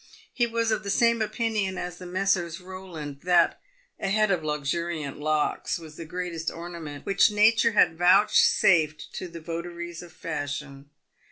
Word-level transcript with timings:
He 0.33 0.47
was 0.47 0.71
of 0.71 0.81
the 0.81 0.89
same 0.89 1.21
opinion 1.21 1.77
as 1.77 1.99
the 1.99 2.07
Messrs. 2.07 2.57
Eowland— 2.57 3.21
that 3.21 3.61
a 3.99 4.07
head 4.09 4.31
of 4.31 4.43
luxuriant 4.43 5.19
locks 5.19 5.77
was 5.77 5.95
the 5.95 6.05
greatest 6.05 6.49
ornament 6.49 7.05
which 7.05 7.29
nature 7.29 7.73
had 7.73 7.99
vouchsafed 7.99 9.13
to 9.13 9.27
the 9.27 9.39
votaries 9.41 10.01
of 10.01 10.11
fashion. 10.11 10.89